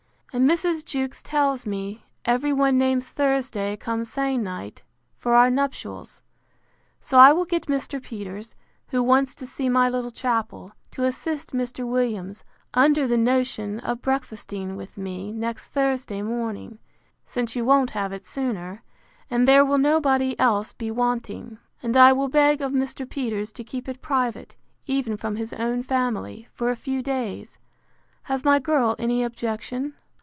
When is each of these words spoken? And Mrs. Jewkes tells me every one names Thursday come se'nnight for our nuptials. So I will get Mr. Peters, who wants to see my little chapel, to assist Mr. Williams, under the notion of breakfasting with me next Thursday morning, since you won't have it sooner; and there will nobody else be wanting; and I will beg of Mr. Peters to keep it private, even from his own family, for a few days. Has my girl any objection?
And 0.33 0.49
Mrs. 0.49 0.85
Jewkes 0.85 1.21
tells 1.21 1.65
me 1.65 2.05
every 2.23 2.53
one 2.53 2.77
names 2.77 3.09
Thursday 3.09 3.75
come 3.75 4.05
se'nnight 4.05 4.81
for 5.17 5.33
our 5.33 5.49
nuptials. 5.49 6.21
So 7.01 7.19
I 7.19 7.33
will 7.33 7.43
get 7.43 7.65
Mr. 7.65 8.01
Peters, 8.01 8.55
who 8.87 9.03
wants 9.03 9.35
to 9.35 9.45
see 9.45 9.67
my 9.67 9.89
little 9.89 10.09
chapel, 10.09 10.71
to 10.91 11.03
assist 11.03 11.51
Mr. 11.51 11.85
Williams, 11.85 12.45
under 12.73 13.07
the 13.07 13.17
notion 13.17 13.81
of 13.81 14.01
breakfasting 14.01 14.77
with 14.77 14.97
me 14.97 15.33
next 15.33 15.67
Thursday 15.73 16.21
morning, 16.21 16.79
since 17.25 17.53
you 17.57 17.65
won't 17.65 17.91
have 17.91 18.13
it 18.13 18.25
sooner; 18.25 18.83
and 19.29 19.45
there 19.45 19.65
will 19.65 19.77
nobody 19.77 20.39
else 20.39 20.71
be 20.71 20.89
wanting; 20.89 21.57
and 21.83 21.97
I 21.97 22.13
will 22.13 22.29
beg 22.29 22.61
of 22.61 22.71
Mr. 22.71 23.07
Peters 23.07 23.51
to 23.51 23.65
keep 23.65 23.89
it 23.89 24.01
private, 24.01 24.55
even 24.87 25.17
from 25.17 25.35
his 25.35 25.51
own 25.51 25.83
family, 25.83 26.47
for 26.53 26.69
a 26.69 26.77
few 26.77 27.03
days. 27.03 27.59
Has 28.23 28.45
my 28.45 28.59
girl 28.59 28.95
any 28.97 29.25
objection? 29.25 29.93